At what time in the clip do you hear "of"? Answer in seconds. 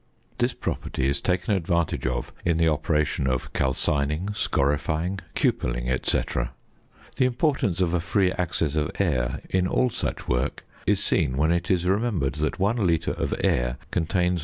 2.07-2.33, 3.27-3.53, 7.81-7.93, 8.75-8.89, 13.11-13.35